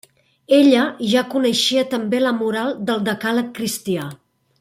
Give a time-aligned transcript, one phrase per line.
[0.59, 4.09] Ella, ja coneixia també la moral del decàleg cristià.